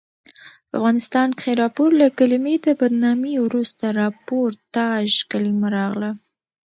[0.69, 6.11] په افغانستان کښي راپور له کلمې د بدنامي وروسته راپورتاژ کلیمه راغله.